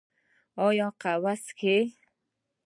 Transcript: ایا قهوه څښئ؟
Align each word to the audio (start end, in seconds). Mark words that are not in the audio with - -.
ایا 0.65 0.87
قهوه 1.01 1.33
څښئ؟ 1.43 1.77